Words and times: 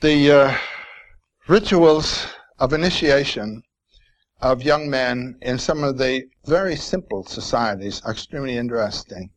The 0.00 0.32
uh, 0.32 0.58
rituals 1.46 2.26
of 2.58 2.72
initiation 2.72 3.64
of 4.40 4.62
young 4.62 4.88
men 4.88 5.36
in 5.42 5.58
some 5.58 5.84
of 5.84 5.98
the 5.98 6.26
very 6.46 6.74
simple 6.74 7.22
societies 7.24 8.00
are 8.06 8.12
extremely 8.12 8.56
interesting. 8.56 9.28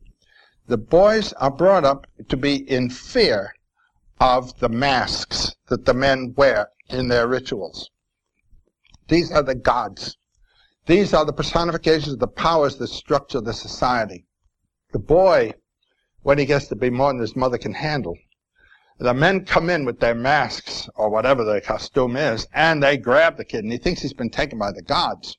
The 0.66 0.78
boys 0.78 1.34
are 1.34 1.50
brought 1.50 1.84
up 1.84 2.06
to 2.30 2.36
be 2.38 2.66
in 2.66 2.88
fear 2.88 3.54
of 4.18 4.58
the 4.60 4.70
masks 4.70 5.54
that 5.68 5.84
the 5.84 5.92
men 5.92 6.32
wear 6.34 6.70
in 6.88 7.08
their 7.08 7.26
rituals. 7.26 7.90
These 9.08 9.30
are 9.32 9.42
the 9.42 9.54
gods. 9.54 10.16
These 10.86 11.12
are 11.12 11.26
the 11.26 11.34
personifications 11.34 12.14
of 12.14 12.20
the 12.20 12.26
powers 12.26 12.76
that 12.76 12.88
structure 12.88 13.42
the 13.42 13.52
society. 13.52 14.24
The 14.92 14.98
boy, 14.98 15.52
when 16.22 16.38
he 16.38 16.46
gets 16.46 16.68
to 16.68 16.74
be 16.74 16.88
more 16.88 17.12
than 17.12 17.20
his 17.20 17.36
mother 17.36 17.58
can 17.58 17.74
handle, 17.74 18.16
the 18.98 19.12
men 19.12 19.44
come 19.44 19.68
in 19.68 19.84
with 19.84 19.98
their 20.00 20.14
masks 20.14 20.88
or 20.94 21.10
whatever 21.10 21.44
their 21.44 21.60
costume 21.60 22.16
is, 22.16 22.46
and 22.54 22.82
they 22.82 22.96
grab 22.96 23.36
the 23.36 23.44
kid, 23.44 23.64
and 23.64 23.72
he 23.72 23.78
thinks 23.78 24.02
he's 24.02 24.12
been 24.12 24.30
taken 24.30 24.58
by 24.58 24.70
the 24.70 24.82
gods, 24.82 25.36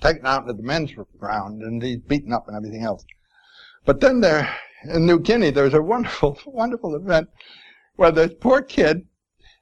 taken 0.00 0.24
out 0.24 0.42
into 0.42 0.54
the 0.54 0.62
men's 0.62 0.92
ground, 1.18 1.62
and 1.62 1.82
he's 1.82 1.98
beaten 1.98 2.32
up 2.32 2.46
and 2.46 2.56
everything 2.56 2.82
else. 2.82 3.04
But 3.84 4.00
then 4.00 4.20
there, 4.20 4.54
in 4.84 5.06
New 5.06 5.18
Guinea, 5.18 5.50
there's 5.50 5.74
a 5.74 5.82
wonderful, 5.82 6.38
wonderful 6.46 6.94
event 6.94 7.28
where 7.96 8.12
this 8.12 8.32
poor 8.40 8.62
kid 8.62 9.06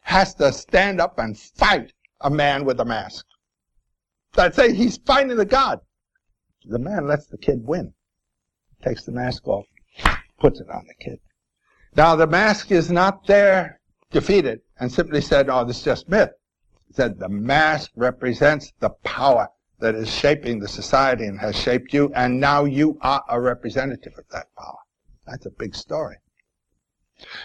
has 0.03 0.35
to 0.35 0.53
stand 0.53 1.01
up 1.01 1.19
and 1.19 1.39
fight 1.39 1.93
a 2.21 2.31
man 2.31 2.65
with 2.65 2.81
a 2.81 2.85
mask. 2.85 3.25
I'd 4.37 4.55
say 4.55 4.75
he's 4.75 4.99
fighting 4.99 5.37
the 5.37 5.45
god. 5.45 5.81
The 6.65 6.79
man 6.79 7.07
lets 7.07 7.27
the 7.27 7.39
kid 7.39 7.67
win, 7.67 7.95
takes 8.83 9.05
the 9.05 9.13
mask 9.13 9.47
off, 9.47 9.67
puts 10.39 10.61
it 10.61 10.69
on 10.69 10.87
the 10.87 10.95
kid. 10.95 11.21
Now 11.97 12.17
the 12.17 12.27
mask 12.27 12.73
is 12.73 12.91
not 12.91 13.27
there 13.27 13.81
defeated 14.11 14.61
and 14.81 14.91
simply 14.91 15.21
said, 15.21 15.49
oh, 15.49 15.65
this 15.65 15.79
is 15.79 15.85
just 15.85 16.09
myth. 16.09 16.31
It 16.89 16.97
said 16.97 17.19
the 17.19 17.29
mask 17.29 17.93
represents 17.95 18.73
the 18.81 18.91
power 19.05 19.49
that 19.79 19.95
is 19.95 20.11
shaping 20.11 20.59
the 20.59 20.69
society 20.69 21.25
and 21.25 21.39
has 21.41 21.57
shaped 21.57 21.93
you, 21.93 22.11
and 22.15 22.41
now 22.41 22.65
you 22.65 22.99
are 23.03 23.23
a 23.29 23.41
representative 23.41 24.15
of 24.17 24.25
that 24.31 24.47
power. 24.57 24.79
That's 25.27 25.47
a 25.47 25.51
big 25.51 25.75
story. 25.75 26.17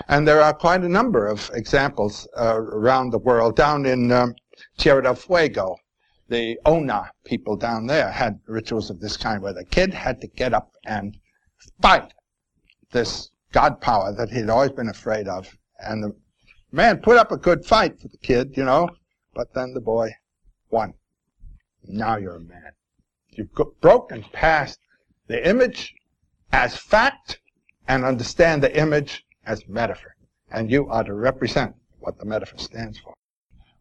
And 0.08 0.28
there 0.28 0.42
are 0.42 0.54
quite 0.54 0.82
a 0.82 0.90
number 0.90 1.28
of 1.28 1.50
examples 1.54 2.28
uh, 2.38 2.56
around 2.56 3.12
the 3.12 3.20
world. 3.20 3.56
Down 3.56 3.86
in 3.86 4.12
um, 4.12 4.36
Tierra 4.78 5.04
del 5.04 5.16
Fuego, 5.16 5.78
the 6.28 6.60
Ona 6.66 7.12
people 7.24 7.56
down 7.56 7.88
there 7.88 8.12
had 8.12 8.40
rituals 8.48 8.90
of 8.90 9.00
this 9.00 9.18
kind 9.18 9.42
where 9.42 9.54
the 9.54 9.66
kid 9.66 9.94
had 9.94 10.22
to 10.22 10.28
get 10.28 10.54
up 10.54 10.72
and 10.86 11.18
fight 11.82 12.14
this 12.92 13.30
god 13.52 13.82
power 13.82 14.14
that 14.14 14.30
he'd 14.30 14.50
always 14.50 14.72
been 14.72 14.90
afraid 14.90 15.28
of. 15.28 15.58
And 15.80 16.04
the 16.04 16.16
man 16.72 16.98
put 16.98 17.18
up 17.18 17.32
a 17.32 17.38
good 17.38 17.66
fight 17.66 18.00
for 18.00 18.08
the 18.08 18.18
kid, 18.18 18.56
you 18.56 18.64
know, 18.64 18.90
but 19.34 19.54
then 19.54 19.74
the 19.74 19.82
boy 19.82 20.12
won. 20.70 20.94
Now 21.84 22.18
you're 22.18 22.36
a 22.36 22.40
man. 22.40 22.72
You've 23.30 23.54
broken 23.82 24.26
past 24.34 24.80
the 25.28 25.48
image 25.48 25.94
as 26.52 26.76
fact 26.76 27.40
and 27.88 28.04
understand 28.04 28.62
the 28.62 28.78
image 28.78 29.26
as 29.46 29.68
metaphor. 29.68 30.16
And 30.52 30.70
you 30.70 30.90
are 30.90 31.04
to 31.04 31.14
represent 31.14 31.76
what 32.00 32.18
the 32.18 32.26
metaphor 32.26 32.60
stands 32.60 33.00
for. 33.00 33.14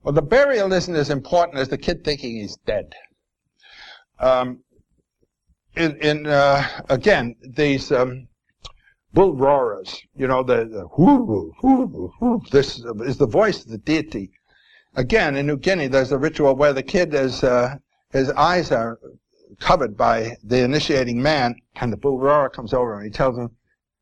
Well, 0.03 0.15
the 0.15 0.23
burial 0.23 0.73
isn't 0.73 0.95
as 0.95 1.11
important 1.11 1.59
as 1.59 1.69
the 1.69 1.79
kid 1.79 2.05
thinking 2.05 2.37
he's 2.37 2.57
dead. 2.67 2.95
Um, 4.21 4.61
in, 5.77 5.97
in 5.97 6.27
uh, 6.27 6.67
again, 6.89 7.37
these 7.43 7.91
um, 7.93 8.29
bull 9.13 9.35
roarers, 9.35 10.03
you 10.17 10.27
know, 10.27 10.43
the, 10.43 10.65
the 10.67 10.87
whoo, 10.97 11.53
whoo, 11.63 12.13
whoo, 12.21 12.43
this 12.51 12.79
is 12.79 13.17
the 13.17 13.27
voice 13.27 13.65
of 13.65 13.71
the 13.71 13.79
deity. 13.79 14.31
Again, 14.95 15.37
in 15.37 15.47
New 15.47 15.57
Guinea, 15.57 15.87
there's 15.87 16.13
a 16.13 16.19
ritual 16.19 16.57
where 16.57 16.73
the 16.73 16.83
kid 16.83 17.15
is, 17.15 17.43
uh, 17.43 17.77
his 18.11 18.31
eyes 18.31 18.73
are 18.73 18.99
covered 19.61 19.97
by 19.97 20.37
the 20.45 20.63
initiating 20.63 21.23
man, 21.23 21.57
and 21.77 21.93
the 21.93 21.97
bull 21.97 22.19
roarer 22.19 22.51
comes 22.51 22.75
over 22.75 22.97
and 22.97 23.05
he 23.05 23.11
tells 23.11 23.39
him, 23.39 23.51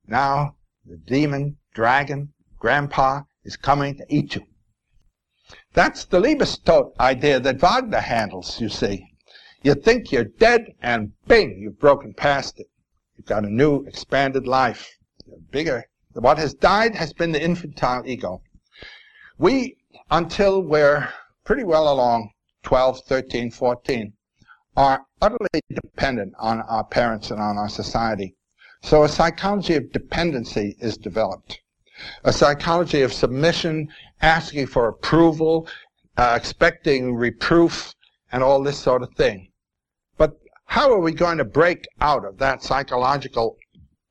now 0.06 0.56
the 0.84 0.96
demon, 0.96 1.56
dragon, 1.74 2.32
grandpa 2.58 3.22
is 3.44 3.56
coming 3.56 3.96
to 3.96 4.06
eat 4.08 4.34
you. 4.34 4.42
That's 5.72 6.04
the 6.04 6.20
Liebestod 6.20 6.98
idea 6.98 7.38
that 7.40 7.60
Wagner 7.60 8.00
handles, 8.00 8.60
you 8.60 8.68
see. 8.68 9.06
You 9.62 9.74
think 9.74 10.10
you're 10.10 10.24
dead, 10.24 10.74
and 10.80 11.12
bing, 11.26 11.58
you've 11.60 11.78
broken 11.78 12.14
past 12.14 12.58
it. 12.58 12.66
You've 13.16 13.26
got 13.26 13.44
a 13.44 13.50
new, 13.50 13.84
expanded 13.84 14.46
life. 14.46 14.95
Bigger. 15.56 15.88
What 16.12 16.36
has 16.36 16.52
died 16.52 16.96
has 16.96 17.14
been 17.14 17.32
the 17.32 17.42
infantile 17.42 18.02
ego. 18.04 18.42
We, 19.38 19.78
until 20.10 20.60
we're 20.60 21.08
pretty 21.44 21.64
well 21.64 21.90
along, 21.90 22.32
12, 22.64 23.00
13, 23.06 23.50
14, 23.50 24.12
are 24.76 25.06
utterly 25.22 25.62
dependent 25.70 26.34
on 26.38 26.60
our 26.60 26.84
parents 26.84 27.30
and 27.30 27.40
on 27.40 27.56
our 27.56 27.70
society. 27.70 28.36
So 28.82 29.02
a 29.02 29.08
psychology 29.08 29.76
of 29.76 29.92
dependency 29.92 30.76
is 30.78 30.98
developed. 30.98 31.58
A 32.22 32.34
psychology 32.34 33.00
of 33.00 33.14
submission, 33.14 33.88
asking 34.20 34.66
for 34.66 34.86
approval, 34.88 35.66
uh, 36.18 36.34
expecting 36.36 37.14
reproof, 37.14 37.94
and 38.30 38.42
all 38.42 38.62
this 38.62 38.78
sort 38.78 39.00
of 39.00 39.14
thing. 39.14 39.52
But 40.18 40.38
how 40.66 40.92
are 40.92 41.00
we 41.00 41.12
going 41.12 41.38
to 41.38 41.46
break 41.46 41.86
out 42.02 42.26
of 42.26 42.36
that 42.40 42.62
psychological 42.62 43.56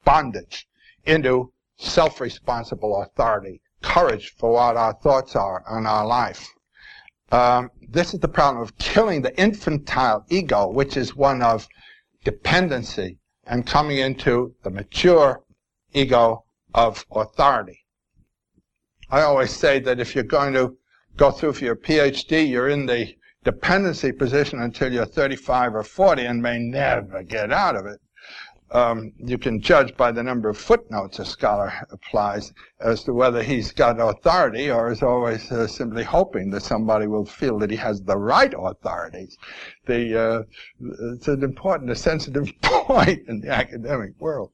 bondage 0.04 0.68
into 1.06 1.52
self-responsible 1.78 3.02
authority, 3.02 3.62
courage 3.82 4.34
for 4.38 4.54
what 4.54 4.78
our 4.78 4.94
thoughts 4.94 5.36
are 5.36 5.64
on 5.68 5.86
our 5.86 6.06
life? 6.06 6.48
Um, 7.32 7.70
this 7.90 8.14
is 8.14 8.20
the 8.20 8.28
problem 8.28 8.62
of 8.62 8.78
killing 8.78 9.22
the 9.22 9.38
infantile 9.40 10.26
ego, 10.30 10.68
which 10.70 10.96
is 10.96 11.16
one 11.16 11.42
of 11.42 11.68
dependency, 12.24 13.18
and 13.46 13.66
coming 13.66 13.98
into 13.98 14.56
the 14.64 14.70
mature 14.70 15.44
ego 15.94 16.46
of 16.74 17.06
authority. 17.12 17.86
I 19.10 19.22
always 19.22 19.52
say 19.52 19.80
that 19.80 20.00
if 20.00 20.16
you're 20.16 20.24
going 20.24 20.54
to 20.54 20.78
go 21.16 21.32
through 21.32 21.54
for 21.54 21.66
your 21.66 21.76
PhD, 21.76 22.48
you're 22.50 22.70
in 22.70 22.86
the 22.86 23.16
dependency 23.44 24.12
position 24.12 24.60
until 24.60 24.92
you're 24.92 25.06
35 25.06 25.76
or 25.76 25.84
40 25.84 26.26
and 26.26 26.42
may 26.42 26.60
never 26.60 27.24
get 27.24 27.52
out 27.52 27.76
of 27.76 27.86
it. 27.86 28.00
Um, 28.72 29.14
you 29.18 29.38
can 29.38 29.62
judge 29.62 29.96
by 29.96 30.12
the 30.12 30.24
number 30.24 30.50
of 30.50 30.58
footnotes 30.58 31.20
a 31.20 31.26
scholar 31.26 31.72
applies 31.92 32.52
as 32.80 33.04
to 33.04 33.14
whether 33.14 33.44
he's 33.44 33.72
got 33.72 34.00
authority 34.00 34.72
or 34.72 34.92
is 34.92 35.04
always 35.04 35.52
uh, 35.52 35.68
simply 35.68 36.04
hoping 36.04 36.50
that 36.50 36.64
somebody 36.64 37.08
will 37.08 37.26
feel 37.26 37.60
that 37.60 37.70
he 37.70 37.78
has 37.78 38.02
the 38.02 38.18
right 38.18 38.54
authorities. 38.58 39.38
The, 39.86 40.20
uh, 40.20 40.44
it's 41.14 41.28
an 41.28 41.44
important, 41.44 41.92
a 41.92 41.96
sensitive 41.96 42.52
point 42.62 43.28
in 43.28 43.42
the 43.42 43.50
academic 43.50 44.20
world. 44.20 44.52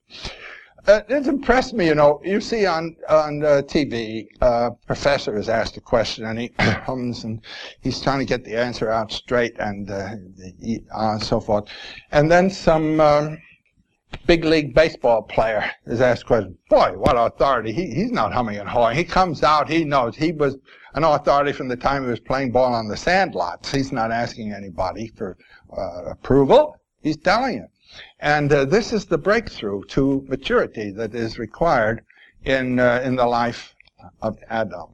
Uh, 0.88 1.02
it's 1.10 1.28
impressed 1.28 1.74
me, 1.74 1.86
you 1.86 1.96
know. 1.96 2.20
You 2.24 2.42
see 2.42 2.66
on 2.66 2.96
on 3.08 3.44
uh, 3.44 3.62
TV, 3.64 4.28
uh, 4.42 4.72
professor 4.88 5.38
is 5.38 5.48
asked 5.48 5.78
a 5.78 5.82
question 5.82 6.26
and 6.26 6.40
he 6.40 6.52
hums 6.60 7.24
and 7.24 7.42
he's 7.82 8.02
trying 8.02 8.18
to 8.20 8.26
get 8.26 8.44
the 8.44 8.56
answer 8.58 8.90
out 8.90 9.12
straight 9.12 9.56
and 9.60 9.92
uh, 9.92 10.16
uh, 10.96 11.20
so 11.20 11.40
forth. 11.40 11.66
And 12.12 12.32
then 12.32 12.50
some 12.50 13.00
um, 13.00 13.38
big 14.26 14.46
league 14.46 14.74
baseball 14.74 15.22
player 15.22 15.70
is 15.86 16.02
asked 16.02 16.24
a 16.24 16.26
question. 16.26 16.58
Boy, 16.70 16.94
what 16.98 17.16
authority! 17.18 17.72
He 17.72 17.94
he's 17.94 18.12
not 18.12 18.34
humming 18.34 18.58
and 18.58 18.70
hawing. 18.70 18.98
He 18.98 19.04
comes 19.04 19.44
out. 19.44 19.70
He 19.70 19.84
knows 19.84 20.16
he 20.16 20.32
was 20.32 20.58
an 20.94 21.04
authority 21.04 21.54
from 21.54 21.68
the 21.68 21.78
time 21.78 22.04
he 22.04 22.10
was 22.10 22.20
playing 22.20 22.52
ball 22.52 22.74
on 22.74 22.88
the 22.88 22.98
sandlots. 22.98 23.72
He's 23.72 23.92
not 23.92 24.12
asking 24.12 24.54
anybody 24.54 25.08
for 25.16 25.38
uh, 25.78 26.12
approval. 26.12 26.78
He's 27.02 27.18
telling 27.18 27.56
you. 27.56 27.68
And 28.20 28.52
uh, 28.54 28.66
this 28.66 28.94
is 28.94 29.06
the 29.06 29.18
breakthrough 29.18 29.84
to 29.86 30.26
maturity 30.28 30.92
that 30.92 31.14
is 31.14 31.38
required 31.38 32.06
in, 32.46 32.80
uh, 32.80 33.02
in 33.04 33.16
the 33.16 33.26
life 33.26 33.76
of 34.22 34.38
Adam. 34.50 34.88